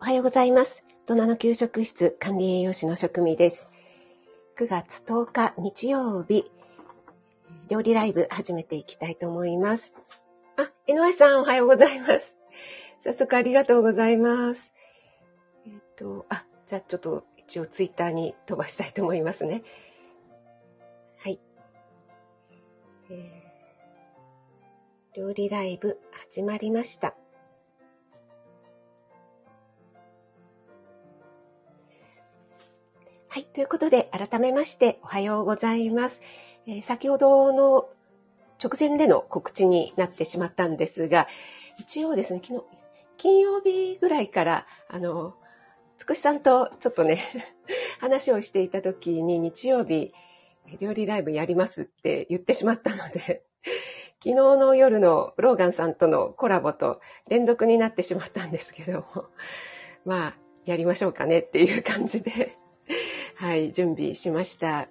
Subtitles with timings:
[0.00, 0.84] おはようございます。
[1.08, 3.70] 大人の給食室管理栄養士の職味です。
[4.58, 6.44] 9月10日日曜日、
[7.68, 9.94] 料理ライブ始めていきたいと思います。
[10.56, 12.34] あ、井上さんおはようございます。
[13.04, 14.70] 早速ありがとうございます。
[15.66, 19.62] えっ、と、あ、じゃあちょっと一応ツイッターに飛ばしたいと思いますね。
[21.18, 21.40] はい。
[23.10, 23.46] えー
[25.16, 27.14] 料理ライブ始まりました。
[33.36, 33.44] はい。
[33.44, 36.22] ということで、改めまして、おはようございます。
[36.66, 37.86] えー先ほどの
[38.58, 41.28] 直前での告知になってしまったんですが、
[41.78, 42.64] 一応ですね、昨日、
[43.18, 45.34] 金曜日ぐらいから、あの、
[45.98, 47.54] つくしさんとちょっとね、
[48.00, 50.14] 話をしていた時に日曜日、
[50.80, 53.44] 料理ライブやりますって言ってしまったので、
[54.24, 59.26] 昨日の夜のローガンさんとのコラボと連続になってしまったんですけども、
[60.06, 62.56] まあ、やりましょうかねっていう感じで、
[63.38, 64.88] はい、準備しました。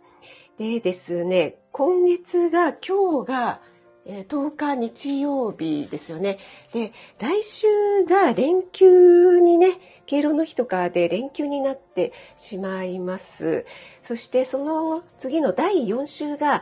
[0.59, 3.61] でですね、今月が、今日が、
[4.05, 6.37] えー10日日曜日ですよね。
[6.71, 7.65] で、来週
[8.07, 13.65] が連休にね、敬老の日とかで連休になってしまいます。
[14.03, 16.61] そしてその次の第4週が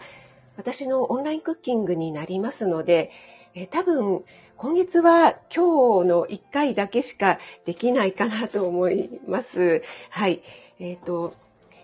[0.56, 3.11] 私のオンラインクッキングになりますので、
[3.56, 4.23] えー多分
[4.56, 9.84] 今月は今日の1回だけしかできないかなと思います。
[10.09, 10.42] はい。
[10.80, 11.34] えっ、と、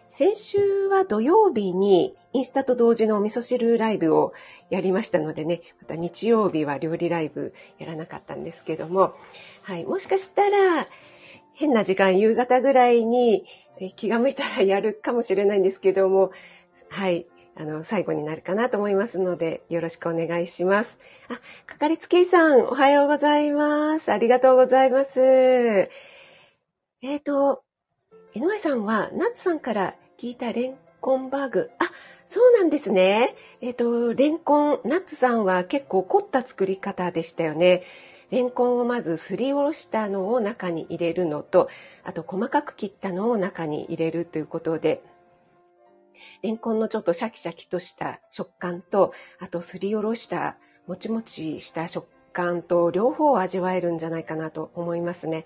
[0.09, 4.33] 先週は土曜日にインスタと同時のお味噌汁ライブを
[4.69, 9.13] やりましたのでね、また日曜日は料理ライブやらなかったんですけども、
[9.61, 9.85] はい。
[9.85, 10.87] もしかしたら
[11.53, 13.45] 変な時間夕方ぐらいに
[13.95, 16.31] 気が向いたらやるかもしれないんですけども、
[16.89, 17.27] はい。
[17.55, 20.97] あの、最後になるかなと思いますので、よろしくお願いします。
[21.27, 24.11] あ、かかりつけ医さん、おはようございます。
[24.11, 25.19] ありがとうございます。
[25.19, 25.89] え
[27.17, 27.64] っ、と、
[28.33, 31.71] 井上さんは、ナッツさんから聞いたレンコンバーグ。
[31.79, 31.91] あ、
[32.27, 33.35] そうなんですね。
[33.59, 37.81] えっ、と、レンコン、ナッツさんは結構凝った作り方でしたよね。
[38.29, 41.69] レンコンをまずすりおろしたのを中に入れるのと、
[42.03, 45.01] あと細かく切ったのを中に入れるということで、
[46.43, 55.45] レンコンのちょっとシャキシャキとした食感と、あとすりおろしたもちもちした食感と両方味わえるんじゃないかなと思いますね。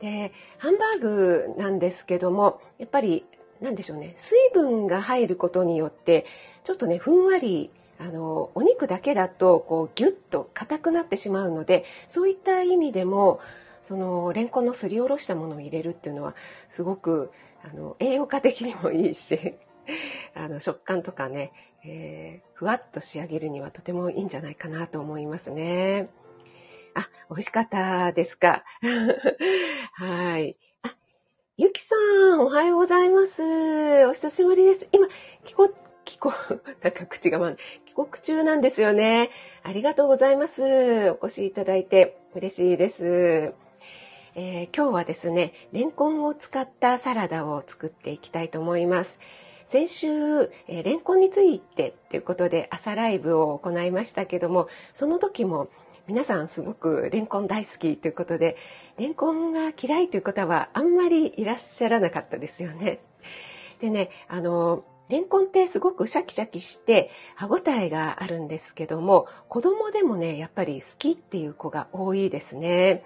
[0.00, 3.24] で、ハンバーグなんですけども、やっぱり
[3.60, 6.26] なんでしょうね、水分が入ることによって、
[6.64, 13.40] ちょっとね、ふんわり、あの、お肉だけだと、こう、ギュッと硬くなってしまうので、そういった意味でも、
[13.82, 16.34] その、レンコンのすりおろしたものを入れるっていうのは、
[16.68, 17.30] すごく、
[17.62, 19.54] あの、栄養価的にもいいし、
[20.34, 21.52] あの、食感とかね、
[21.84, 26.08] えーふわっと仕上げるにはとてもいいんじゃないかなと思いますね。
[26.94, 28.64] あ、美味しかったですか。
[29.94, 30.56] はい。
[30.82, 30.96] あ、
[31.56, 31.96] ゆきさ
[32.36, 33.42] ん、おはようございます。
[34.06, 34.88] お久しぶりです。
[34.92, 35.08] 今、
[35.44, 35.70] 帰国、
[36.04, 36.34] 帰国、
[36.82, 37.58] なんか口が回る。
[37.84, 39.30] 帰国中なんですよね。
[39.62, 41.10] ありがとうございます。
[41.10, 43.54] お越しいただいて嬉しいです。
[44.36, 49.18] えー今日はですね、レンコンを使ったサラダを作っていきたいと思います。
[49.66, 50.08] 先週、
[50.68, 55.68] えーレンコンについてっていうことで朝ライブを行いましたけども、その時も
[56.06, 58.58] 皆さんすごくレンコン大好きということで、
[58.98, 63.00] レンコンが嫌いという方はあんまりいらっしゃらなかったですよね。
[63.80, 73.02] でね、あの、レンコンってすごくシャキシャキして歯ごたえがあるんですけども、子供でもね、やっぱり好きっていう子が多いですね。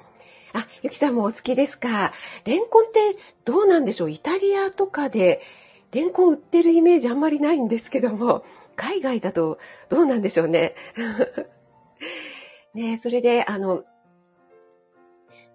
[0.53, 2.13] あ、ゆきさんもお好きですか？
[2.47, 2.99] レンコンって
[3.45, 4.11] どうなんでしょう？
[4.11, 5.41] イタリアとかで
[5.93, 8.45] レンコン売ってるイメージあんまりないんですけども、
[8.75, 10.75] 海外だとどうなんでしょうね？
[12.75, 13.85] ねそれで、あの、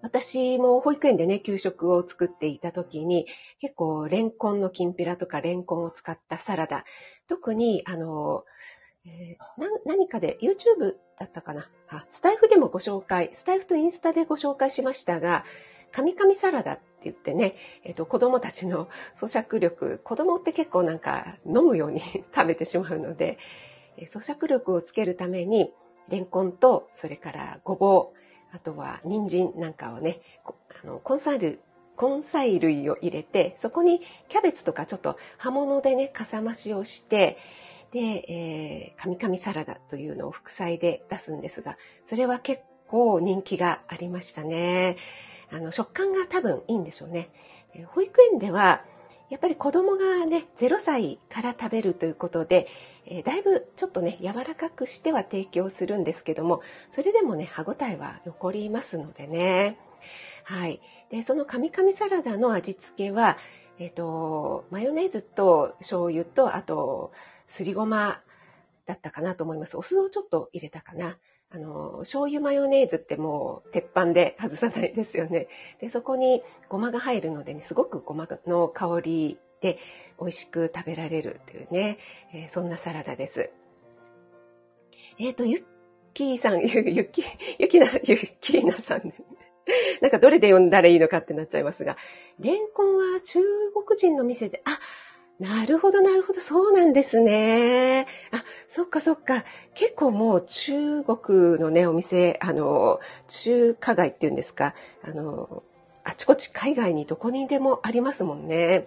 [0.02, 3.26] 私も保育園でね、給食を作っていた時に、
[3.58, 6.84] 結構レンコンのきんぴらとかレンコンを使ったサラダ、
[7.26, 8.44] 特に、あの、
[9.06, 11.68] えーな何かで YouTube だったかな？
[11.88, 15.44] あスタイフでもご紹介、スタイフとインスタでご紹介しましたが、
[15.92, 22.02] カミカミサラダって言ってね、えっと、子供たちの 咀嚼力、子供って結構なんか飲むように
[22.34, 23.38] 食べてしまうので、
[23.96, 25.72] えー咀嚼力をつけるために、
[26.08, 31.58] レンコンと、それからごぼう、あとは人参なんかをね、あの根菜類、
[32.00, 37.38] 根菜類を入れて、そこにキャベツとかちょっと葉物でね、かさ増しをして、
[37.92, 44.96] で、えー、カミカミサラダというのを副菜で出すんですが、それは結構人気がありましたね。
[45.52, 47.30] あの、食感が多分いいんでしょうね。
[47.92, 48.84] 保育園では、
[49.30, 52.66] やっぱり子供がね、0歳から食べるということで、
[53.06, 59.78] えーだいぶちょっとね、柔らかくしては提供するんですけども、それでもね、歯ごたえは残りますのでね。
[60.44, 60.80] はい。
[61.10, 63.38] で、そのカミカミサラダの味付けは、
[63.78, 67.12] えっ、と、マヨネーズと醤油と、あと、
[67.46, 68.20] すりごま
[68.86, 69.76] だったかなと思います。
[69.76, 71.18] お酢をちょっと入れたかな。
[71.50, 75.48] あの、醤油マヨネーズってもう鉄板で外さないですよね。
[75.80, 79.78] で、そこにごまが入るのでね、すごくごまの香りで
[80.20, 81.98] 美味しく食べられるっていうね、
[82.34, 83.50] えー、そんなサラダです。
[85.18, 85.62] えっ、ー、と、ゆっ
[86.12, 87.24] きーさん、 ゆ、ゆっき、
[87.58, 89.14] ゆきな、ゆっきーなさんね。
[90.02, 91.96] なんかどれで呼んだらいいのかってなっちゃいますが、
[92.38, 93.40] レンコンは中
[93.72, 94.78] 国人の店で、あ、
[95.38, 98.06] なるほど、なるほど、そうなんですね。
[98.30, 99.44] あ、そっかそっか。
[99.72, 105.62] 結構もう中国のね、お店、あの、中華街っていうんですか、あの、
[106.04, 108.86] あちこち海外にどこにでもありますもんね。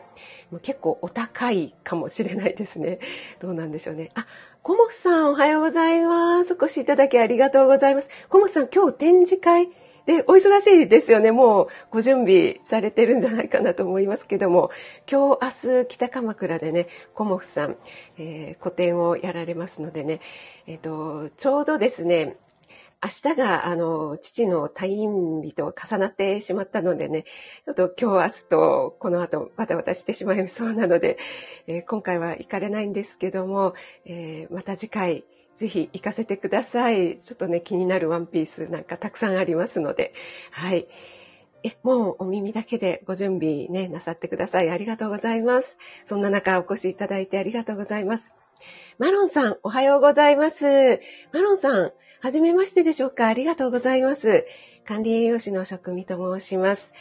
[0.61, 2.99] 結構お高いかもしれないですね。
[3.39, 4.09] どうなんでしょうね。
[4.13, 4.27] あ、
[4.61, 6.53] コモフさんおはようございます。
[6.53, 8.09] お越しいただきありがとうございます。
[8.29, 9.69] コモフさん今日展示会
[10.07, 11.31] で、お忙しいですよね。
[11.31, 14.71] もうご準備されてるんじゃないかなと思いますけども、
[15.11, 17.75] 今日、明日、北鎌倉でね、コモフさん、
[18.17, 20.21] えー、個展をやられますのでね、
[20.65, 22.37] えっ、ー、と、ちょうどですね、
[23.03, 27.25] 明日が、あの、父の退院日と重なってしまったのでね、
[27.65, 31.17] ちょっと今日、明日と、この後、バタバタしてしまいそうなので、
[31.67, 35.25] えー、今回は行かれないんですけども、えー、また次回、
[35.57, 37.19] ぜひ行かせてください。
[37.19, 40.13] ちょっとね、気になるワンピースなんかたくさんありますので、
[40.51, 40.87] はい。
[41.63, 44.69] え、もうお耳だけでご準備ね、なさってください。
[44.71, 45.77] ありがとうございます。
[46.05, 48.31] そんな中お越しいただいてありがとうございます。
[48.97, 50.99] マロンさん、おはようございます。
[51.31, 54.45] マロンさん、はじめましてでしょうかありがとうございます。
[54.85, 56.93] 管理栄養士の職味と申します。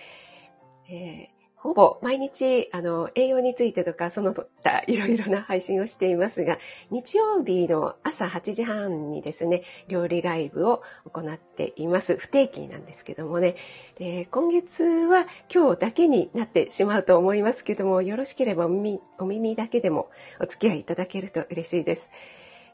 [0.89, 1.37] えー
[1.67, 6.59] ほぼ毎日、あの、栄養についてとか、その他いろいろな配信をしていますが、
[6.91, 12.17] 日曜日の朝8時半にですね、料理ライブを行っています。
[12.19, 13.57] 不定期なんですけどもね。
[13.99, 20.09] で今月は今日だけになってしまうと思いますけども、よろしければお耳お耳だけでも
[20.41, 22.09] お付き合いいただけると嬉しいです。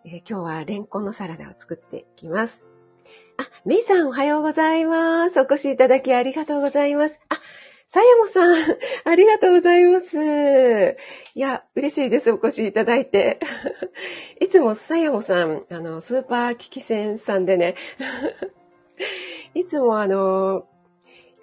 [0.05, 2.63] えー、今日はレンコンのサラダを作っていきます。
[3.37, 5.41] あ、メイさんおはようございます。
[5.41, 7.21] お越しいただきありがとうございます。
[7.29, 7.41] あ、
[7.87, 10.97] さやもさん、 ありがとうございます。
[11.35, 12.33] いや、嬉しいです。
[12.33, 13.39] お越しいただいて。
[14.41, 17.77] いつもさやもさん、あの、スーパー危機戦さんでね、
[19.55, 20.67] いつもあの、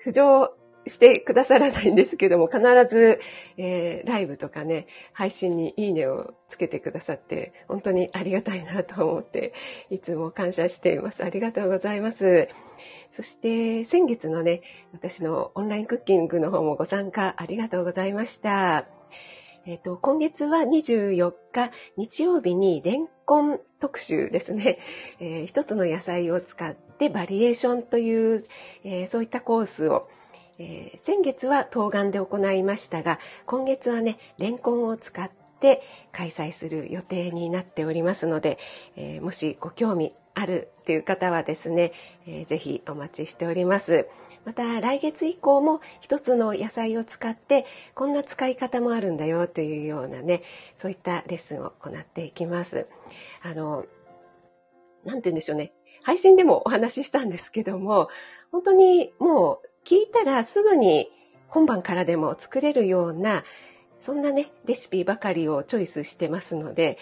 [0.04, 0.54] 浮上
[0.90, 3.20] してくださらないんですけども、必ず、
[3.58, 9.54] えー、ライブとかね、配信にいいねをつけてくださって、本当にありがたいなと思って、
[9.90, 11.24] いつも感謝しています。
[11.24, 12.50] ありがとうございます。
[13.12, 14.62] そして先月のね、
[14.94, 18.88] 私のオンラインクッキングの方もご参加ありがとうございました。
[19.66, 24.80] えっ、ー、と、今月は24日日曜日にレンコン特集ですね。
[25.20, 28.46] えー、一つの野菜を使ってバリエーションという、
[28.84, 30.10] えー、そういったコースを、
[30.60, 38.60] え先月は冬瓜で行いましたが、今月はね、レンコンを使って開催する予定になっておりますので、
[38.96, 41.94] えもしご興味あるっていう方はですね、
[42.28, 44.08] えー、ぜひお待ちしております。
[44.46, 50.44] また来月以降も一つの野菜を使ってこんな使い方もあるんだよというようなね
[50.78, 52.88] そういったレッスンを行っていきます。
[53.44, 53.86] あの
[55.04, 55.74] 何て言うんでしょうね
[56.04, 58.10] 配信でもお話ししたんですけども
[58.52, 61.10] 本当にもう聞いたらすぐに
[61.48, 63.44] 本番からでも作れるような
[64.00, 66.98] そんなねレシピばかりをチョイスしてますので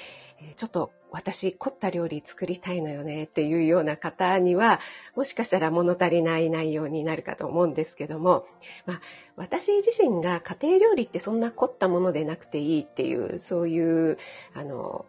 [0.56, 4.80] ちょっと私凝った料理作りたいのよねっていうような方には
[5.16, 8.46] もしかしたら物足りない内容になるかと思うんですけども、
[8.86, 9.02] まあ、
[9.36, 14.18] 私自身が家庭料理ってそんな凝ったものでなくていいっていうそういう
[14.54, 15.06] あの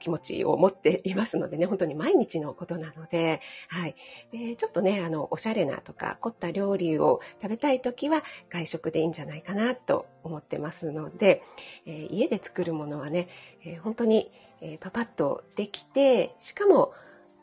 [0.00, 3.94] 気持ちを持っていますのでね、本当に毎日のことなので、はい。
[4.32, 11.42] でちょっとね、あの、おしゃれなとか凝った料理を食べたいときは外食でいいんじゃないかなと思ってますので、
[11.86, 13.28] えー、家で作るものはね、
[13.64, 16.92] えー、本当に、えー、パパッとできて、しかも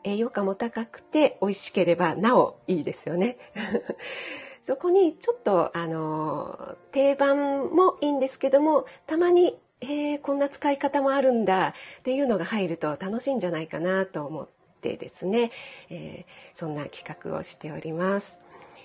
[0.04, 3.38] 栄養価も高くて美味しければなおいいですよね。
[4.62, 14.48] そこにちょっとあの定番もいいんですけどもたまにえー、こんな使い方もあるんだっていうのが入ると楽しいんじゃないかなと思っ
[14.80, 15.52] てですね、
[15.88, 18.38] えー、そんな企画をしております。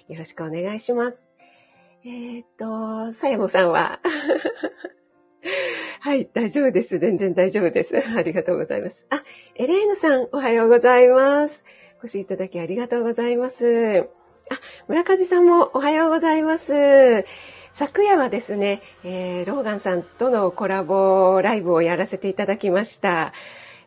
[0.07, 1.21] よろしくお願いします。
[2.05, 3.99] えっ、と、さやもさんは？
[6.01, 6.99] はい、大丈夫です。
[6.99, 7.97] 全然大丈夫です。
[7.97, 9.05] ありがとうございます。
[9.09, 9.23] あ、
[9.55, 11.63] エレーヌさん、おはようございます。
[12.01, 14.09] お越しいただきありがとうございます。
[14.49, 17.25] あ、村梶さんもおはようございます。
[17.73, 23.33] 昨夜はですね、えー、ローガンさんとのコラボライブをやらせていただきました。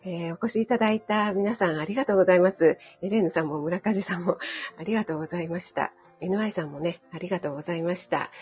[0.05, 2.79] えー、お越しいただいた皆さんありがとうございます。
[3.01, 4.39] エレーヌさんも村梶さんも
[4.77, 5.93] ありがとうございました。
[6.21, 8.33] NY さんもね、ありがとうございました。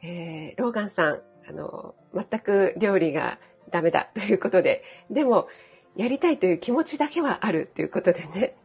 [0.00, 3.40] えー、ローガンさん、あの、全く料理が
[3.72, 5.48] ダメだ ということで、でも、
[5.96, 8.56] やりたいという気持ちだけはあるということでね、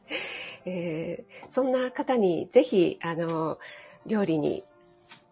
[0.66, 3.58] えー、そんな方にぜひ、あの、
[4.06, 4.64] 料理に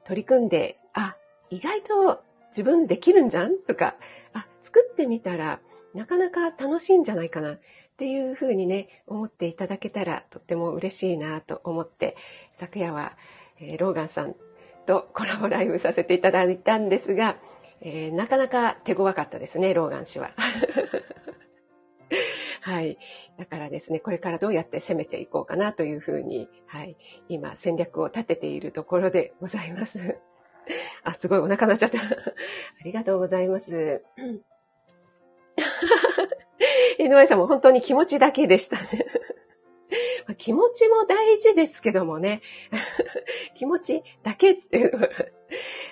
[0.07, 1.17] 取り組んで、あ、
[1.49, 3.57] 意外と自分できるんじゃん？
[3.59, 3.95] とか、
[4.33, 5.59] あ、作ってみたら
[5.93, 7.59] なかなか楽しいんじゃないかなっ
[7.97, 12.15] ていうふうにね、思っていただけたらとっても嬉しいなと思って、
[12.57, 13.17] 昨夜は、
[13.59, 14.33] えー、ローガンさん
[14.85, 17.35] とコラボライブさせていただいたんですが、
[17.81, 20.31] えー、なかなか手強かったですね、ローガン氏は。
[22.67, 22.97] はい。
[23.39, 26.97] だからですね、これからどうやって攻めていこうかなというふうに、はい。
[27.29, 30.17] 今、戦略を立てているところで ございます。
[31.05, 31.99] あ、すごいお腹鳴っちゃった。
[32.03, 32.09] あ
[32.83, 34.03] りがとうございます。
[36.99, 39.05] 井上さんも本当に気持ちだけでしたね。
[40.37, 42.41] 気持ちも大事ですけどもね。
[43.55, 45.09] 気持ちだけっていう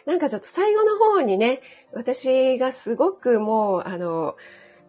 [0.06, 1.62] なんかちょっと最後の方にね、
[1.94, 4.36] 私がすごくもう、あの、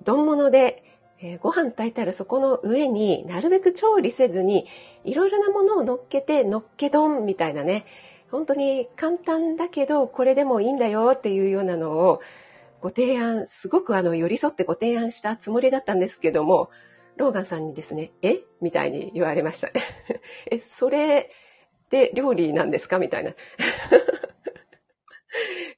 [0.02, 0.82] 丼物で、
[1.22, 4.66] えー、ご飯炊いたらそこの上になるべく調理せずに
[5.04, 7.86] いろいろなものを乗っけて乗っけ丼みたいなね。
[8.30, 12.20] 本当に簡単だけどこれでもいいんだよっていうようなのを
[12.80, 16.68] ご提案すごくあの寄り添ってご提案したつもりだったんですけども
[17.16, 18.40] ローガンさんにですねえ？
[18.60, 19.68] みたいに言われました
[20.50, 21.30] えそれ
[21.88, 22.98] で料理なんですか？
[22.98, 23.30] みたいな。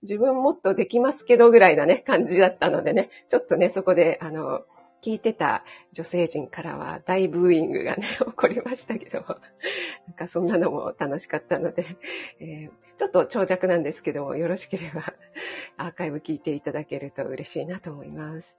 [0.02, 3.10] 自分もっとできますけどぐらいなね感じだったのでね。
[3.28, 4.62] ちょっとねそこであの
[5.02, 9.20] 聞いてた女性陣からは大ブーイングがね、 起こりましたけど、
[10.06, 11.84] なんかそんなのも楽しかったので、
[12.40, 15.14] えー、ちょっと長尺なんですけども、よろしければ
[15.76, 18.58] アーカイブ聞いていただけると嬉しいなと思います。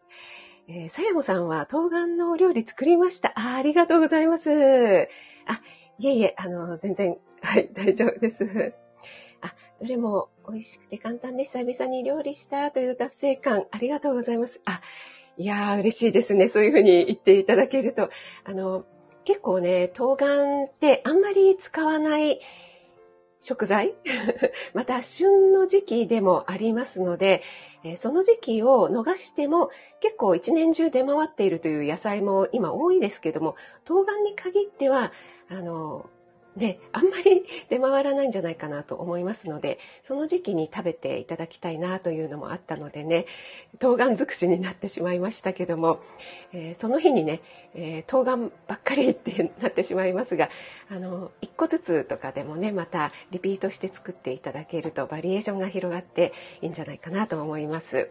[0.67, 3.33] えー、さやもさんは冬瓜のお料理作りました。
[3.35, 4.49] あありがとうございます。
[4.51, 5.61] あ、
[5.97, 8.73] いえいえ、あの、全然、はい、大丈夫です。
[9.41, 14.61] あ、どれも美味しくて簡単で久々に料理したという達成感、ありがとうございます。
[14.65, 14.81] あ、
[15.39, 16.49] いやー、嬉しいですね。
[16.49, 18.09] そういうふうに言っていただけると。
[18.43, 18.83] あの、
[19.23, 22.41] 結構ね、冬瓜ってあんまり使わない
[23.39, 23.95] 食材？
[24.75, 27.41] また旬の時期でもありますので、
[27.85, 29.69] えその時期を逃しても
[30.01, 33.55] 結構一年中出回っているという野菜も今多いですけども、
[33.85, 35.13] 冬瓜に限っては、
[35.47, 36.09] あの、
[36.59, 43.25] ね、あんまり 出回らないんじゃないかなと思いますのでその時期に食べていただきたいなというのもあったのでね
[43.79, 46.01] 冬瓜尽くしになってしまいましたけども、
[46.51, 47.39] えー、その日にね、
[47.73, 50.49] えー、冬瓜ばっかりってなってしまいますが
[50.89, 58.09] あの1個ずつとかでもねまたリピートして作っていただけるとバリエーションが広がっていいんじゃないかなと思います。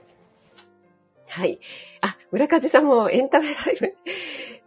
[1.28, 1.60] はい。
[2.00, 3.94] あ、村上さんもエンタメライブ。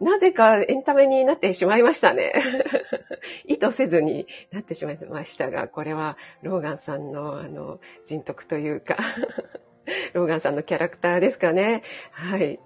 [0.04, 2.32] なぜかエンタメになってしまいましたね。
[3.46, 8.96] 意図せずになってしまいましたが、これはローガンさんのあの人徳というか、
[10.14, 11.82] ローガンさんのキャラクターですかね。
[12.10, 12.58] はい。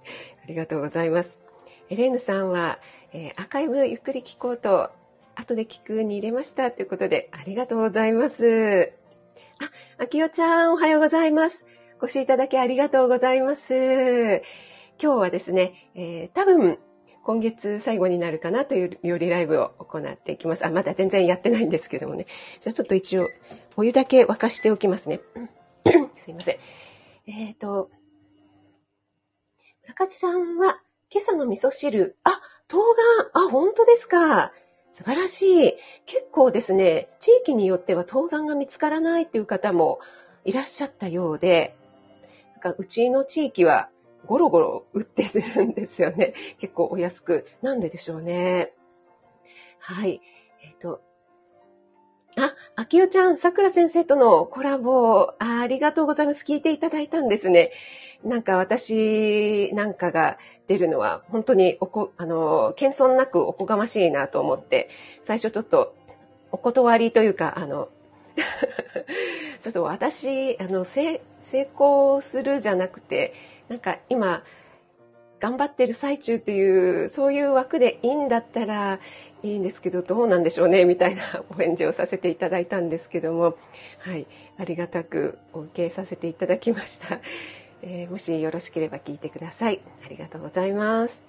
[0.45, 1.41] ありがとうございます。
[1.89, 2.79] エレーヌさんは、
[3.13, 4.91] えー、アーカイブゆっくり聞こうと、
[5.35, 8.93] 後で聞くに入れましたということで、ありがとうございます。
[9.59, 11.65] あ、あきおちゃん、おはようございます。
[11.99, 14.43] ご視聴いただきありがとうございます。
[15.03, 16.79] 今日はですね、えー、多分、
[17.25, 20.67] 今月最後になるかなという料理ライブを行っていきます。
[20.67, 22.27] あ、まだ全然やってないんですけどもね。
[22.61, 23.29] じゃあちょっと一応、
[23.77, 25.21] お湯だけ沸かしておきますね。
[26.17, 26.57] すいません。
[27.27, 27.91] えっ、ー、と、
[29.89, 32.83] 中地さんは、今朝の味噌汁、あ、冬
[33.33, 34.53] 瓜、あ、本当ですか。
[34.91, 35.75] 素晴らしい。
[36.05, 39.99] 結構ですね、地域によっては冬瓜が見つからないっていう方も
[40.45, 41.75] いらっしゃったようで、
[42.57, 43.91] なんかうちの地域は
[44.25, 46.33] ゴロゴロ売ってるんですよね。
[46.59, 47.47] 結構お安く。
[47.61, 48.73] なんででしょうね。
[49.79, 50.23] はい。
[50.63, 51.03] えっ、ー、と、
[52.39, 56.45] あ、あきおちゃん、さくら先生とのコラボあ、ありがとうございます。
[56.45, 57.73] 聞いていただいたんですね。
[58.25, 64.89] なんか私なんかが出るのは本当におこ、あの、謙遜なくおこがましいなと思って、
[65.23, 65.95] 最初ちょっと
[66.51, 67.91] お断りというか、あの、
[69.61, 70.85] ちょっと私、あの、
[71.51, 73.35] 成功するじゃなくて、
[73.69, 74.43] なんか今、
[75.39, 79.01] 頑張ってる最中っていう、そういう枠でいいんだったら
[79.43, 83.57] いいんですけど、どうなんでしょうね、みたいなお返事をさせていただいたんですけども、
[83.99, 84.27] はい、
[84.59, 87.21] ありがたくお受けさせていただきました。
[87.83, 89.81] えー、もしよろしければ聞いてください。
[90.05, 91.21] ありがとうございます。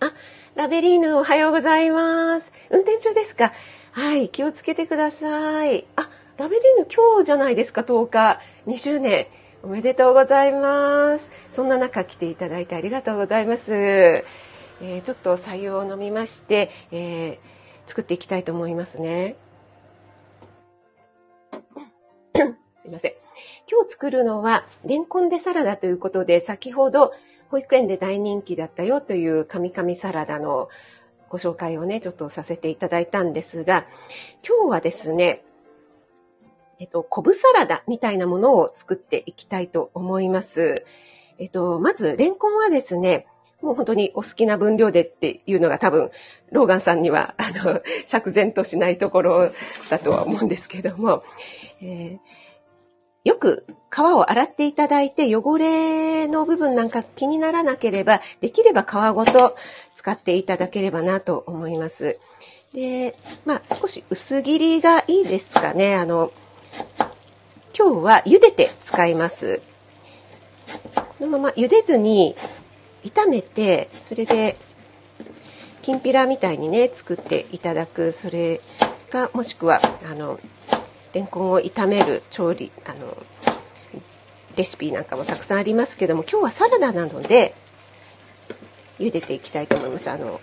[0.00, 0.12] あ、
[0.56, 2.50] ラベリーヌおはようございます。
[2.70, 3.52] 運転中ですか？
[3.92, 5.86] はい、気をつけてください。
[5.94, 8.40] あ、ラベリーヌ今日じゃないですか、10日。
[8.66, 9.26] 2周年
[9.62, 11.30] おめでとうございます。
[11.50, 17.38] そんな中来ていただいてありがとうございます、えー、ちょっと採用を飲みまして、えー、
[17.86, 19.36] 作っていきたいと思いますね。
[22.80, 23.12] すいません。
[23.70, 27.12] 今日作るのはレンコンでサラダということで先ほど
[27.50, 30.68] 保育園で大人気だったよというカミカミサラダの
[31.30, 33.86] ご紹介をね、ちょっとさせていただいたんですが、
[34.46, 35.44] 今日はですね、
[36.80, 40.86] えっと、昆布サラダみたいなものを作っていきたいと思います。
[41.38, 43.26] えっと、まず、レンコンはですね、
[43.60, 46.10] もう本当にお好きな分量でっていうのが多分、
[46.50, 49.50] ローガンさんには、あの、 釈然としないところ
[49.90, 51.22] だとは思うんですけども、
[51.82, 59.54] えー、よく皮を洗っていただいて汚れの部分なんか気にならなければ、できれば皮ごと
[59.96, 62.18] 使っていただければなと思います。
[62.72, 65.96] で、まあ少し薄切りがいいですかね。
[65.96, 66.32] あの、
[67.76, 69.62] 今日は茹でて使います。
[71.18, 72.34] このまま茹でずに
[73.04, 74.56] 炒めて、それで、
[75.82, 78.60] きんぴらみたいにね、作っていただく、それ
[79.10, 80.38] が、もしくは、あの、
[81.12, 83.16] レンコンを炒める調理、あの、
[84.56, 87.54] レシピなんかもたくさんありますけども、今日はサラダなので、
[88.98, 90.10] 茹でていきたいと思います。
[90.10, 90.40] あの、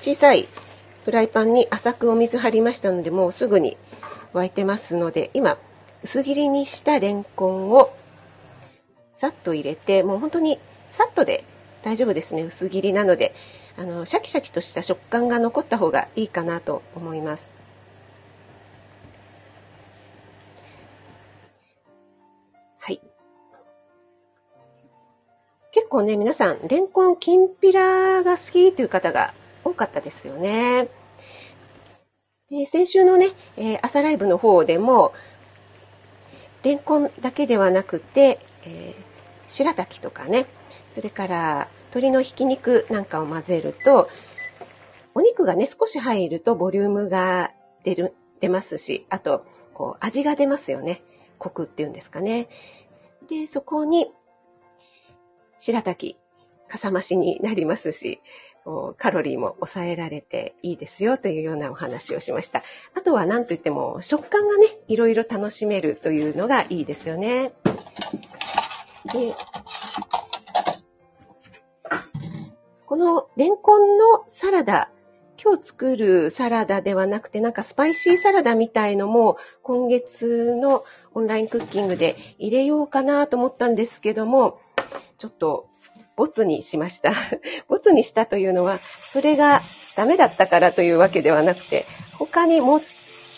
[0.00, 0.48] 小さい
[1.04, 3.76] フライパンに浅くお水張りましたので、もうすぐに
[4.32, 5.58] 沸いてますので、今、
[6.02, 7.94] 薄切りにしたレンコンを
[9.14, 10.58] さっと入れて、もう本当に
[10.88, 11.44] さっとで
[11.82, 12.42] 大丈夫ですね。
[12.42, 13.34] 薄切りなので、
[13.76, 17.52] あの、シャキシャキとした食感が残った方がいいかなと思います。
[22.78, 23.00] はい。
[25.72, 29.34] 結構ね、皆さん、レンコンきんぴらが好きという方が
[29.64, 30.88] 多かったですよね。
[32.50, 35.12] で先週のね、えー、朝ライブの方でも、
[36.64, 39.02] レンコンだけではなくて、えー、
[39.46, 40.46] 白滝とかね、
[40.90, 44.08] それから鶏のひき肉なんかを混ぜると、
[45.14, 47.52] お肉がね、少し入るとボリュームが
[47.84, 51.02] 出る、出ますし、あと、こう、味が出ますよね。
[51.38, 52.48] コクっていうんですかね。
[53.28, 54.10] で、そこに、
[55.58, 56.16] 白滝、
[56.68, 58.20] かさ増しになりますし、
[58.98, 62.62] カロリーも抑えられていいですよというようなお話をしました。
[62.94, 67.52] あとは何といっても食感がね、いろいろ楽しめるというのがいいですよね。
[69.12, 69.34] で、
[72.86, 74.90] このレンコンのサラダ、
[75.42, 84.60] 今日作るサラダではなくて、なんかスパイシーサラダみたいのも今月のオンラインクッキングで入れようかなと思ったんですけども、
[85.16, 85.69] ちょっと
[86.16, 87.12] ボツにしました。
[87.68, 89.62] ボツにしたというのは、それが
[89.96, 91.86] ダメだったからというわけではなくて、
[92.18, 92.80] 他にも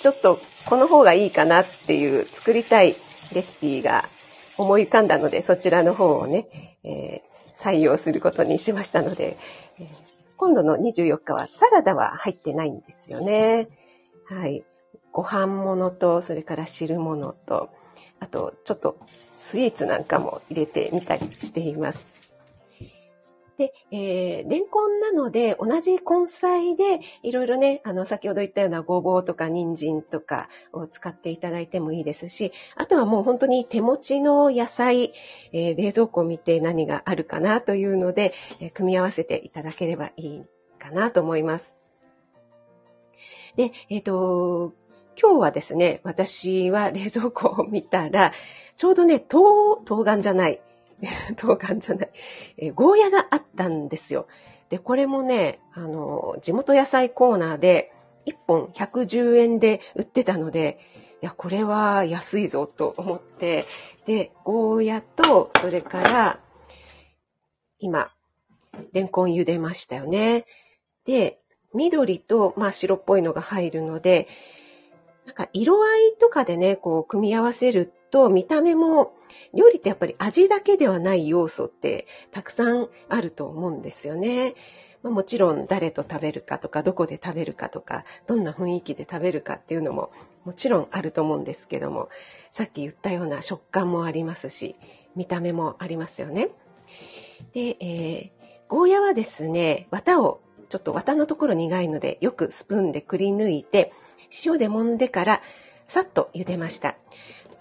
[0.01, 2.97] ちょっとこの方がいいかなっていう作りたい
[3.33, 4.09] レシピが
[4.57, 9.37] 思い浮かんだので、そちらの方をね、えー、採用することにしましたので、
[10.37, 13.69] 今度の24日はサラダは入ってないんですよね。
[14.29, 14.65] はい。
[15.13, 17.71] ご飯物と、それから汁物と、
[18.19, 18.97] あと、ちょっと
[19.39, 22.15] スイーツなんかも入れてみたりしています。
[23.63, 35.13] で、えー、レンコンなので、同じ根菜で、いろいろね、あの、先ほど言ったようなごぼうとか人参とかを使っていただいてもいいですし、あとはもう本当に手持ちの野菜、
[35.53, 40.43] えー、冷蔵庫を見て何があるかなというので、えー、組み合わせていただければいい
[40.81, 41.77] かなと思います。
[43.55, 44.73] で、えっ、と、
[45.21, 48.33] 今日はですね、私は冷蔵庫を見たら、
[48.77, 50.61] ちょうどね、冬、冬瓜じゃない、
[51.37, 52.11] 冬瓜じゃない、
[52.57, 54.27] えー、ゴーヤがあったんですよ。
[54.69, 57.93] で、これもね、あの、地元野菜コーナーで
[58.27, 60.79] 1本110円で売ってたので、
[61.21, 63.65] いや、これは安いぞと思って、
[64.07, 66.41] で、ゴーヤと、それから、
[67.79, 68.11] 今、
[68.93, 70.47] レンコン茹でましたよね。
[71.05, 71.41] で、
[71.75, 74.29] 緑と、まあ、白っぽいのが入るので、
[75.27, 79.13] なんか色合いとかでね、こう、組み合わせると、見た目も
[79.55, 84.55] 料理ってやっぱり味だけではない要素ってたくさんあると思うんですよね。
[85.03, 90.13] まあ、もちろん誰と食べるかとか、どこで食べるかとか、どんな雰囲気で食べるかっていうのも
[90.45, 92.09] もちろんあると思うんですけども、
[92.51, 94.77] さっき言ったような食感もありますし、
[95.15, 96.51] 見た目もありますよね。
[97.53, 98.31] で、えー、
[98.69, 103.93] ゴーヤはですね、綿を、ちょっと綿のところ苦いので、よくスプーンでくり抜いて、
[104.45, 105.43] 塩で揉んでから、
[105.87, 106.97] さっと茹でました。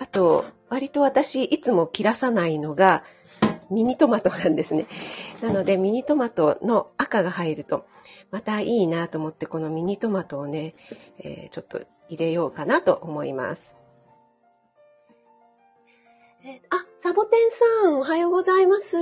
[0.01, 3.03] あと、割と私いつも切らさないのが
[3.69, 4.87] ミニトマトなんですね。
[5.43, 7.85] なのでミニトマトの赤が入ると
[8.31, 10.73] またいいなと思ってこのミニトマトをね、
[11.19, 13.75] えー、ちょっと入れようかなと思います。
[16.71, 17.51] あ、サボテン
[17.83, 18.97] さん、おはようございます。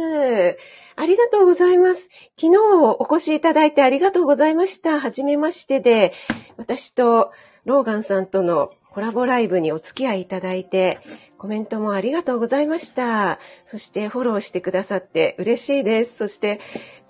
[0.97, 2.09] ありがとうございます。
[2.37, 4.99] 昨日お越しいただいてありがとうございました。
[4.99, 6.11] はじめましてで、
[6.57, 7.31] 私と
[7.63, 10.99] ローガンさんとのコラボライブにお付き合いいただいて、
[11.37, 13.39] コメントもありがとうございました。
[13.65, 16.15] そしてフォローしてくださって嬉しいです。
[16.15, 16.59] そして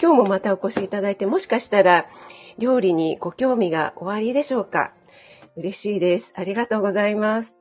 [0.02, 2.06] 今日もまたお越しいただいて、もしかしたら
[2.58, 4.94] 料理にご興味がおありでしょうか
[5.56, 6.34] 嬉しいです。
[6.36, 7.56] ありがとうございます。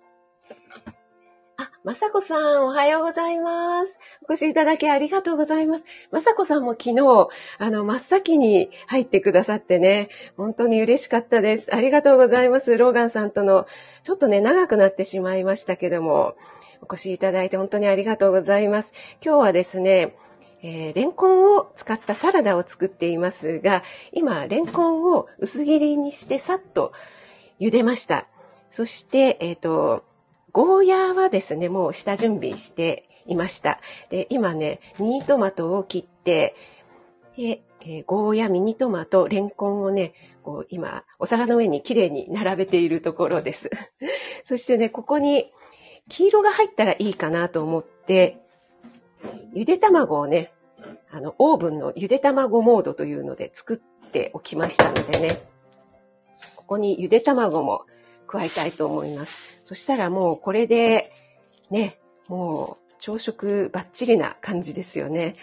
[1.60, 3.98] あ、まさこさん、おはようございます。
[4.28, 5.84] お越しいただきありがとうございます。
[6.12, 11.74] まさこさんも昨日、あの、真っ先に入ってくださってね、本当に嬉しかったです。
[11.74, 12.78] ありがとうございます。
[12.78, 13.66] ローガンさんとの、
[14.04, 16.36] ちょっとね、長くなってしまいましたけども、
[16.80, 18.94] お越しいただいて本当にありがとうございます。
[19.20, 20.14] 今日はですね、
[20.62, 26.92] えー、レンコンを使ったサラダを作っていますが、今、レンコンを薄切りにしてさっと
[27.58, 28.28] 茹でました。
[28.70, 30.04] そして、えっ、ー、と、
[30.52, 33.80] ゴーヤーはですね、もう下準備していました。
[34.10, 36.54] で、今ね、ミニトマトを切って、
[37.36, 43.70] で、えー、ゴーヤ、ミニトマト、レンコンをね、こう今、お皿の上にきれいに並べているところです。
[44.44, 45.52] そしてね、ここに
[46.08, 48.38] 黄色が入ったらいいかなと思って、
[49.52, 50.50] ゆで卵をね、
[51.10, 55.40] あの、オーブンのゆで卵モードというので作っておきましたのでね、
[56.56, 57.84] ここにゆで卵も
[58.28, 59.60] 加えたいと思います。
[59.64, 61.12] そしたらもうこれで、
[61.70, 65.34] ね、もう朝食バッチリな感じですよね。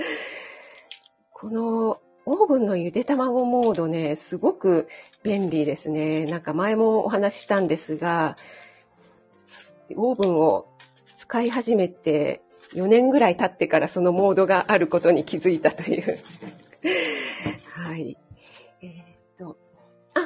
[1.32, 4.88] このオーブンのゆで卵モードね、すごく
[5.22, 6.26] 便利ですね。
[6.26, 8.36] なんか前もお話ししたんですが、
[9.96, 10.66] オーブンを
[11.16, 12.42] 使い始めて
[12.74, 16.18] 4年ぐらい経ってからそのモードがあることに気づいたという。
[17.72, 18.16] はい。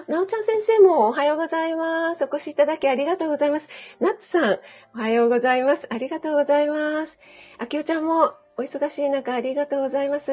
[0.08, 2.24] なおちゃん先生もおはようございます。
[2.24, 3.68] お越しいただきありがとうございます。
[4.00, 4.58] ナッツさん、
[4.96, 5.86] おはようございます。
[5.90, 7.18] ありがとうございます。
[7.58, 10.32] あきおちゃんもお忙しい中ありがとうございます。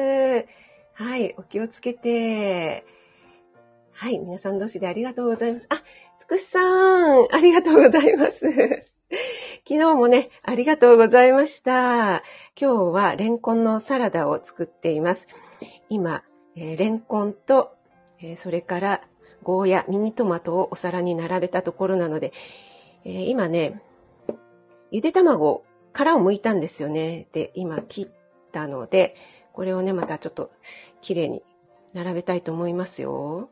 [0.94, 2.84] はい、お気をつけて。
[3.92, 5.66] はい、皆さん同士でありがとうございます。
[5.70, 5.82] あ、
[6.18, 8.40] つくしさん、ありがとうございます。
[9.68, 12.22] 昨日もね、ありがとうございました。
[12.60, 15.28] 今日はレンコンのサラダを作っています。
[15.88, 16.24] 今、
[16.56, 17.76] えー、レンコンと、
[18.20, 19.00] えー、それから
[19.50, 22.32] ゴーヤ、ミニトマトをお皿に並べたところなので、
[23.04, 23.82] えー、今ね、
[24.92, 27.26] ゆで卵、殻を剥いたんですよね。
[27.32, 28.08] で、今切っ
[28.52, 29.16] たので、
[29.52, 30.52] これをね、またちょっと
[31.00, 31.42] 綺麗に
[31.94, 33.50] 並べたいと思いますよ。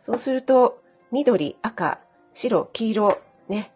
[0.00, 1.98] そうすると、緑、赤、
[2.32, 3.72] 白、黄色、ね、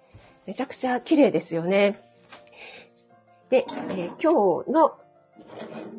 [0.46, 1.98] めちゃくちゃ綺麗ですよね。
[3.50, 4.96] で、えー、今日の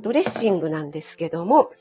[0.02, 1.72] ドレッシングなんですけども、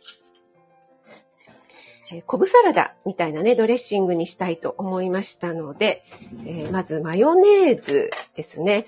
[2.12, 6.04] えー、昆布サラダみたいなね、ドレッシングにしたいと思いましたので、
[6.46, 8.86] えー、まずマヨネーズですね。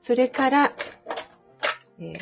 [0.00, 0.72] それから、
[1.98, 2.18] えー、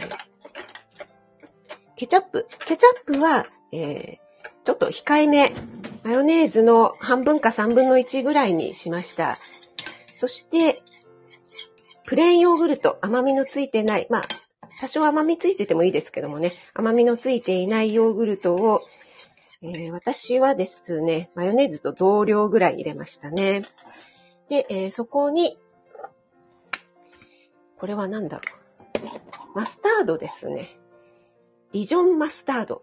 [1.97, 2.47] ケチャップ。
[2.67, 4.19] ケチャップは、え、
[4.65, 5.53] ちょっと控えめ。
[6.05, 9.39] マヨネーズの半分か3分の1ぐらいにしました。
[10.15, 10.83] そして、
[12.05, 14.07] プレーンヨーグルト、甘みのついてない。
[14.09, 14.23] まあ、
[14.81, 18.83] 多少甘みついててもいいですけどもね、甘みのついていないヨーグルトを
[19.63, 23.65] えー、私はですね、マヨネーズと同量ぐらい入れましたね。
[24.49, 25.59] で、えー、そこに、
[27.79, 28.43] これは何だろ
[29.55, 29.59] う。
[29.59, 30.69] マスタードですね。
[31.73, 32.83] ディジョンマスタード。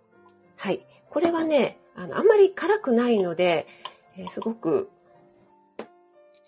[0.57, 0.85] はい。
[1.09, 3.67] これはね、あの、あんまり辛くないので、
[4.17, 4.89] えー、すごく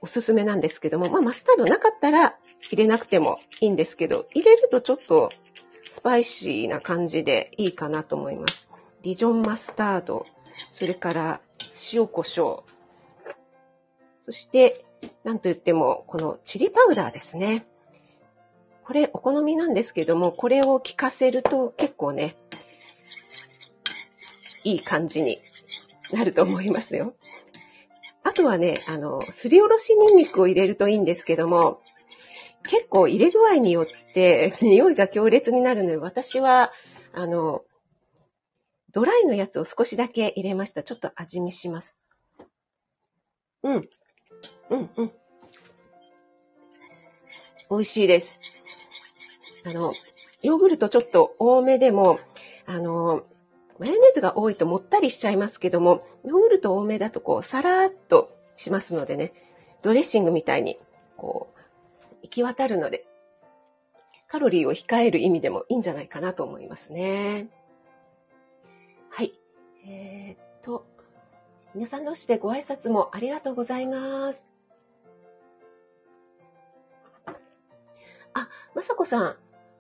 [0.01, 2.35] おすすめなんですけども、まあ、マスタードなかったら
[2.69, 5.31] 入れなくてもいいんですけど、入れるとちょっと
[5.83, 8.69] スパイシーな感じでいいかなと思います。
[9.05, 10.25] ディジョンマスタード、
[10.71, 11.41] それから
[11.93, 12.63] 塩コショウ、
[14.23, 14.83] そして、
[15.23, 17.67] なんと言っても、このチリパウダーですね。
[18.83, 22.35] これお好みなんですけども、これを効かせると結構ね、
[24.63, 25.37] いい感じに
[26.11, 27.13] なると思いますよ。
[28.23, 31.79] あとはね、あの、すりおろしニンニクを入れるといいんですけども、
[32.67, 36.73] 結構入れ具合によって 匂いが強烈になるので、私は、
[37.13, 37.61] あの、
[38.95, 40.81] ドライのやつを少しだけ入れました。
[40.81, 41.97] ちょっと味見します。
[43.61, 43.89] うん。
[44.69, 45.11] うん、うん。
[47.69, 48.39] 美味しいです。
[49.65, 49.93] あの、
[50.41, 52.19] ヨーグルトちょっと多めでも、
[52.65, 53.25] あの、
[53.79, 59.33] マヨネーズが多いともったりしちゃいますけども、ヨーグルト多めだとこう、さらっとしますのでね、
[59.81, 60.79] ドレッシングみたいに、
[61.17, 63.05] こう、行き渡るので、
[64.29, 67.49] カロリーを控える意味でもいいんじゃないかなと思いますね。
[69.87, 70.85] えー、っと、
[71.75, 74.43] 皆さん同士でご挨拶もありがとうございます。
[78.33, 79.35] あ、まさこさん、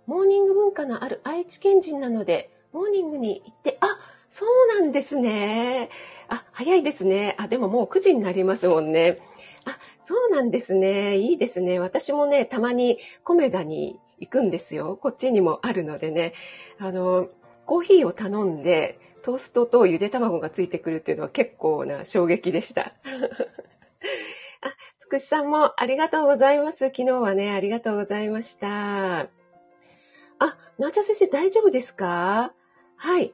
[0.05, 3.97] モーニング文化のある愛知県人なので、モーニングに行って、あ、
[4.29, 5.89] そうなんですね。
[6.27, 7.35] あ、早いですね。
[7.39, 9.17] あ、でももう9時になりますもんね。
[9.65, 11.17] あ、そうなんですね。
[11.17, 11.79] いいですね。
[11.79, 14.99] 私もね、たまにコメダに行くんですよ。
[15.01, 16.33] こっちにもあるのでね。
[16.77, 17.29] あの、
[17.65, 22.93] コーヒーを頼んで、トーストとゆで卵がついてくるっていうのは結構な衝撃でした。
[24.61, 26.77] あ、つくしさんもありがとうございます。
[26.89, 29.21] 昨日はね、ありがとうございました。
[29.21, 29.27] あ、
[30.77, 32.53] なーちゃん先生大丈夫ですか？
[32.97, 33.33] はい。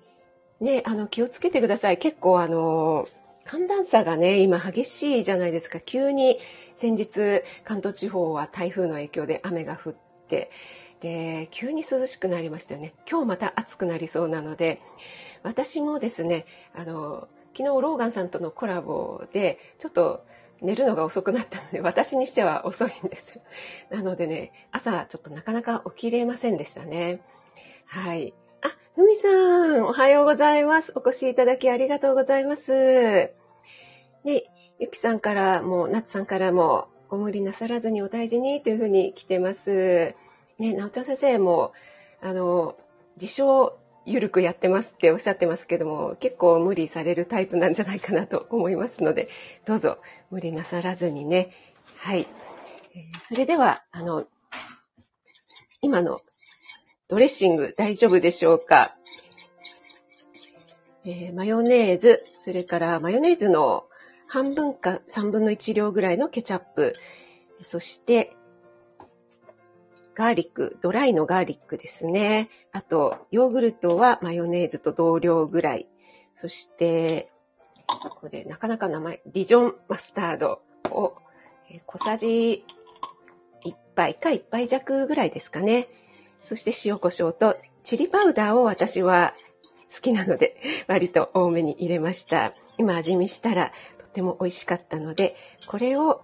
[0.62, 1.98] ね、あの、気をつけてください。
[1.98, 3.06] 結構あの、
[3.44, 5.82] 寒暖差がね、今激しいじゃないですか。
[5.82, 6.40] 急に
[6.78, 9.96] 先日、関東地方は台風の影響で雨が降っ
[10.30, 10.52] て、
[11.02, 12.94] で、急に涼しくなりましたよね。
[13.10, 14.80] 今日また暑くなりそうなので、
[15.44, 20.26] 私もですね、あの、昨日ローガンさんとのコラボで、ちょっと
[20.62, 23.40] 寝るのが遅くなったので、私にしては遅いんです。
[23.90, 27.22] なのでね、朝ちょっとなかなか起きれませんでしたね。
[27.86, 28.34] はい。
[28.62, 30.94] あ、ふみさん、おはようございます。
[30.96, 32.72] お越しいただきありがとうございます。
[34.24, 34.50] で、
[34.80, 40.16] ゆきさんからも、なつさんからも、ご無理なさらずにお大事にというふうに来てます。
[40.60, 41.74] ね、なおちゃん先生も、
[42.22, 42.76] あの、
[43.20, 49.30] 自称、ゆるくやってますっておっしゃってますけども、結構無理されるタイプなんじゃないかなと思いますので、
[49.66, 50.00] どうぞ
[50.32, 51.52] 無理なさらずにね。
[51.98, 52.28] はい。
[52.96, 54.26] えー、それでは、あの、
[55.82, 56.22] 今の
[57.08, 58.96] ドレッシング大丈夫でしょうか？
[61.04, 63.86] えー、マヨネーズ、それからマヨネーズの
[64.28, 66.94] 半分か3分の1量ぐらいのケチャップ、
[67.64, 68.36] そして、
[70.14, 72.50] ガーリック、ドライのガーリックですね。
[72.72, 75.88] あと、ヨーグルトはマヨネーズと同量ぐらい。
[76.36, 77.32] そして、
[78.20, 81.16] これ、なかなか名前、ディジョンマスタードを、
[81.86, 82.66] 小さじ
[83.64, 85.88] 1杯か1杯弱ぐらいですかね。
[86.44, 89.34] そして塩コショウとチリパウダーを私は
[89.94, 92.54] 好きなので、 割と多めに入れました。
[92.78, 95.36] 今味見したらとっても美味しかったので、
[95.68, 96.24] これを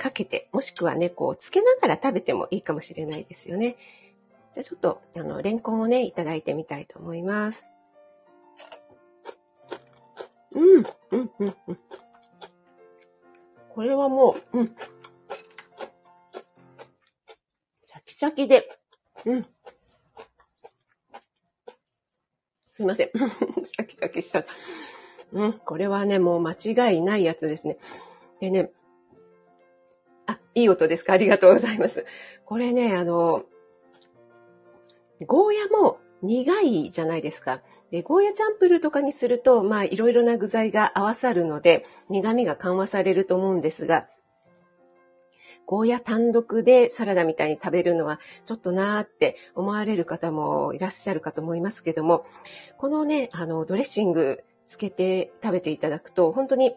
[0.00, 3.76] かけて、もしくはね、こう、つけながら食べてもいいかもしれないですよね。
[4.54, 7.62] じゃあちょっと、あの、レンコンをね、いただいてみたいと思います。
[10.52, 11.78] うん、うん、うん、うん。
[13.74, 14.76] これはもう、うん。
[17.84, 18.80] シャキシャキで、
[19.26, 19.46] うん。
[22.70, 23.10] すいません。
[23.64, 24.46] シャキシャキした。
[25.32, 27.76] うん、これはね、もう間違いないやつですね。
[28.40, 28.72] でね、
[30.54, 31.12] いい音ですか？
[31.12, 32.04] ありがとうございます。
[32.44, 33.44] これね、あの、
[35.26, 37.62] ゴーヤも苦いじゃないですか。
[37.90, 44.06] で、ゴーヤチャンプルとかにすると、まあ、いろいろな具材が合わさるので、苦味が緩和されると思うんですが、
[45.66, 52.24] ゴーヤ単独でサラダみたいに食べるのはちょっとなーって思われる方もいらっしゃるかと思いますけども、
[52.76, 56.74] このね、あの、ドレッシングつけて食べていただくと、本当に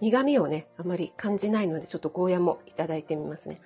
[0.00, 3.60] 苦味をね、あまり感じないので、ちょっとゴーヤもいただいてみますね。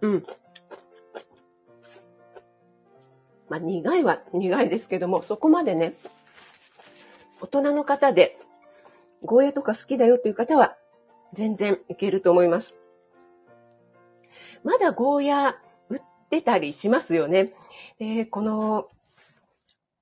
[0.00, 0.26] うん。
[3.48, 5.94] まあ、苦いは苦いですけども、そこまでね、
[7.40, 8.38] 大人の方で、
[9.22, 10.76] ゴーヤとか好きだよという方は、
[11.32, 12.74] 全然いけると思います。
[14.64, 15.56] まだゴーヤ
[15.88, 17.54] 売ってたりしますよね。
[17.98, 18.88] で、この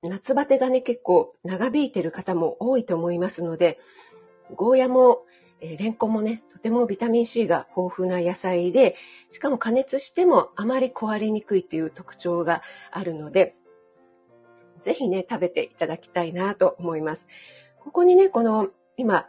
[0.03, 3.79] 夏バテがね、結構長引いてる方も多いと思いますので、
[4.55, 5.23] ゴーヤも、
[5.59, 8.95] えー、レンコンもね、とてもビタミン C が豊富な野菜で、
[9.31, 13.55] しかも加熱してもあまり壊れにくいという特徴があるので、
[14.81, 17.27] ぜひね、食べていただきたいなと思います。
[17.79, 19.27] ここにね、この、今、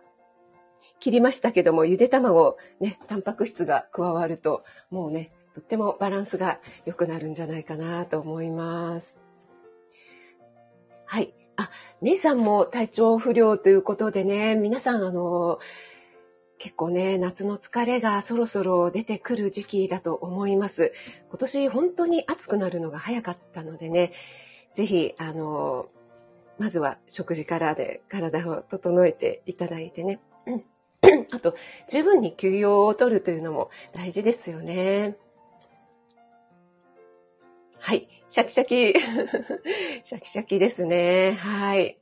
[1.00, 9.17] 切りましたけども、ゆで卵、ね、タンパク質が加わると、もうね、とってもバランスが良くなるんじゃないかなと思います。
[11.08, 11.32] はい。
[11.56, 11.70] あ、
[12.02, 15.58] 姉さんも体調不良ということでね、皆さん、あの、
[16.58, 20.92] 結構ね、夏の疲れがそろそろ出てくる時期だと思います。
[21.30, 24.12] 今年本当に暑くなるのが早かったのでね、
[24.74, 25.88] ぜひ、あの、
[26.58, 30.20] まずは食事からで体を整えていただいてね。
[31.32, 31.54] あと、
[31.88, 35.16] 十分に休養を取るというのも大事ですよね。
[37.78, 38.17] はい。
[38.28, 38.92] シャキシャキ。
[40.04, 41.32] シャキシャキですね。
[41.32, 41.98] はい。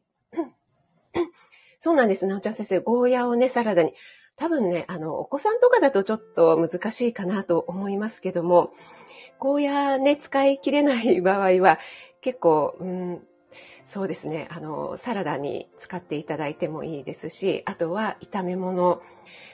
[1.78, 2.26] そうなんです。
[2.26, 3.94] なおちゃん先生、ゴーヤをね、サラダに。
[4.34, 8.72] 多分ね、あの、お子さんとかだとちょっと難しいかなと思いますけども、
[9.38, 11.78] ゴーヤね、使い切れない場合は、
[12.20, 13.26] 結構、うん、
[13.84, 19.00] そうですね、あの、サラダに使っていただいてもいいですし、あとは炒め物、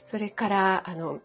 [0.04, 1.20] それから、あの、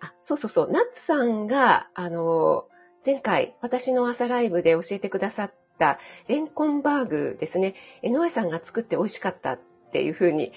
[0.00, 2.68] あ、そうそうそう、ナッツさんが、あの、
[3.06, 7.76] 前回私の朝ライブで教えてくださったレンコンバーグですね。
[8.02, 9.60] 江上さんが作って美味しかったっ
[9.92, 10.50] ていうふうに、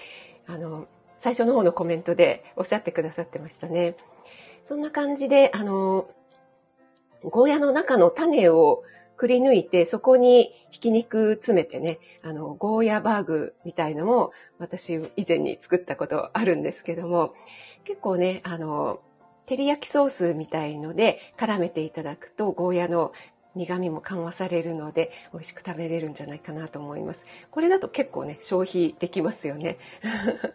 [0.48, 0.88] あの、
[1.20, 3.96] 最初の方のコメントでおっしゃってくださってましたね。
[4.64, 6.10] そんな感じで、あの、
[7.22, 8.82] ゴーヤの中の種を
[9.16, 17.36] くり抜いて、そこにひき肉詰めてね、あの、ゴーヤバーグみたいのも私以前に作ったことあるんですけども、
[17.84, 19.02] 結構ね、あの、
[19.50, 23.14] 照り焼きソースみたいので絡めていただくと、ゴーヤの
[23.56, 27.26] 苦味も緩和されるので美味しく食べれるんじゃないかなと思います。
[27.50, 29.80] これだと結構ね、消費できますよね。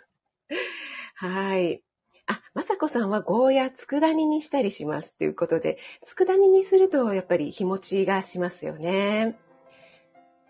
[1.16, 1.83] はい。
[2.28, 9.37] あ、まさこさんはゴーヤ佃煮にしたりしますということで、佃煮にするとやっぱり日持ちがしますよね。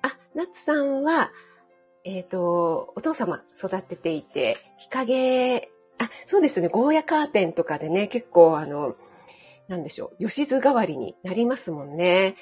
[0.03, 1.33] あ、ナッツさんは、
[2.05, 8.97] えっ、ー、と、お父様育てていて、日陰、あ、そうですね、ゴーヤカーテンとかでね、結構あの、
[9.69, 12.37] なんでしょう、吉津代わりになりますもんね。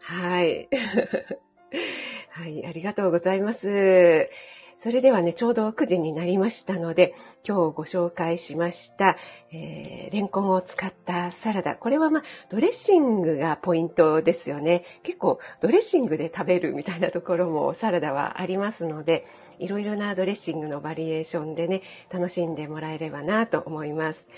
[0.00, 0.68] はい。
[2.30, 4.30] はい、ありがとうございます。
[4.78, 7.14] それではね、ちょうど9時になりましたので、
[7.46, 9.16] 今日ご紹介しました、
[9.52, 11.76] えー、レンコンを使ったサラダ。
[11.76, 14.84] これはまあ、ドレッシングがポイントですよね。
[15.04, 19.24] 結構、ドレッシングで食べるみたいなところもサラダはありますので、
[19.62, 24.28] いろいろなドレッシングのバリエーションでね、楽しんでもらえればなと思います。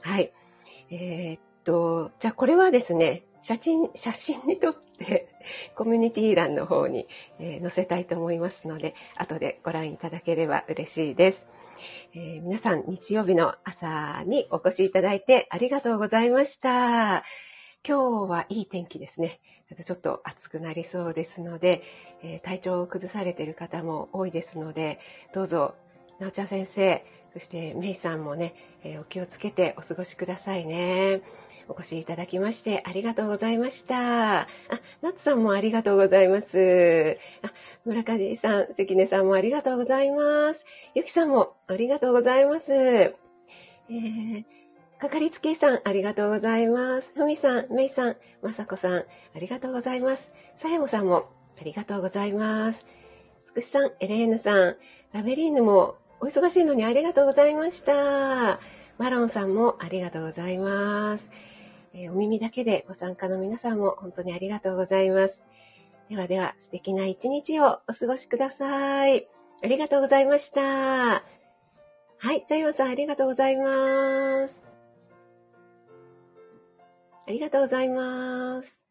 [0.00, 0.32] はい。
[0.90, 5.28] えー、っと、じゃあこれはですね、写真、写真に撮って
[5.74, 7.06] コミュニティ欄の方に、
[7.38, 11.46] えー、載せたいと思いますので、後でご覧いただければ嬉しいです。
[12.14, 17.24] えー、皆さん、日曜日の朝にお越しいただいてありがとうございました。
[17.84, 19.40] 今日はいい天気ですね。
[19.84, 21.82] ちょっと暑くなりそうですので、
[22.22, 25.00] えー、体調を崩されている方も多いですので、
[25.34, 25.74] どうぞ、
[26.20, 31.22] なおちゃん先生、そしてメイさんもね、えー、お気をつけてお過ごしくださいね。
[31.68, 34.42] お越しいただきましてありがとうございました。
[34.42, 34.48] あ、
[35.00, 37.18] ナッツさんもありがとうございます。
[37.42, 37.52] あ、
[37.84, 40.64] 村上さん、関根さんもありがとうございます。
[40.94, 42.72] ゆきさんもありがとうございます。
[42.72, 44.61] えー
[45.02, 47.10] かかりつけ医さん、ありがとうございます。
[47.16, 49.04] ふみさん、めいさん、まさこさん、あ
[49.40, 50.30] りがとうございます。
[50.56, 51.28] さやもさんも、
[51.60, 52.86] ありがとうございます。
[53.44, 54.76] つくしさん、エレーヌさん、
[55.12, 58.60] ラベリーヌも、お忙しいのにありがとうございました。
[58.96, 61.28] マロンさんもありがとうございます。
[61.94, 65.42] えー、お耳だけでご参加の皆さんも本当にありがとうございます。
[66.10, 69.26] ではでは、素敵な一日をお過ごしください。
[69.64, 70.62] ありがとうございました。
[70.62, 71.22] は
[72.32, 74.61] い、ザイマさんありがとうございます。
[77.32, 78.81] ありがとうございます。